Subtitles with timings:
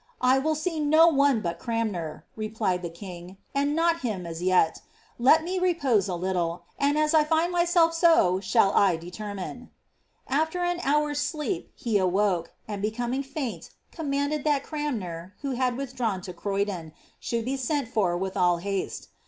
[0.01, 4.41] ^ 1 will see no one but Cranmer," Bplied the king;^ and not him as
[4.41, 4.81] yet
[5.19, 9.69] Let me repose a little, and as I nd myself so shall 1 determine."
[10.27, 16.21] Ai\er an hour's sleep he awoke, ■d, booming faint, commanded that Cranmer, who liad withdrawn
[16.21, 19.09] to Ikvydon, should be sent for with all haste.